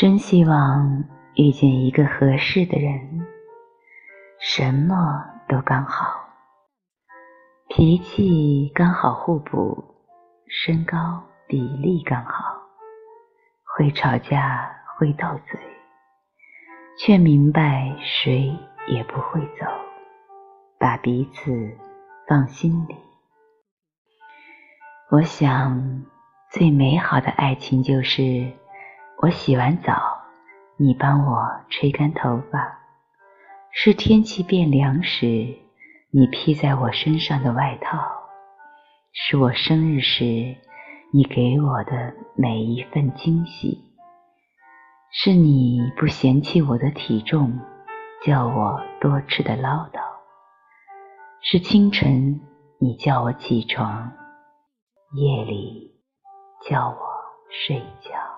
[0.00, 1.04] 真希望
[1.34, 3.20] 遇见一个合适的人，
[4.38, 4.96] 什么
[5.46, 6.26] 都刚好，
[7.68, 9.84] 脾气刚好互补，
[10.48, 12.62] 身高比例刚好，
[13.76, 15.60] 会吵架会斗嘴，
[16.96, 18.56] 却明白谁
[18.88, 19.66] 也不会走，
[20.78, 21.76] 把彼此
[22.26, 22.96] 放心里。
[25.10, 26.06] 我想，
[26.50, 28.50] 最美好的爱情就是。
[29.22, 29.92] 我洗完澡，
[30.78, 32.58] 你帮我吹干头发；
[33.70, 35.26] 是天气变凉时，
[36.10, 37.98] 你披在我身上的外套；
[39.12, 40.24] 是我生日时，
[41.12, 43.76] 你给我的每一份惊喜；
[45.12, 47.60] 是你不嫌弃我的体重，
[48.24, 50.00] 叫我多吃的唠叨；
[51.42, 52.40] 是清晨
[52.80, 54.12] 你叫我起床，
[55.12, 56.00] 夜里
[56.66, 56.96] 叫我
[57.50, 58.29] 睡觉。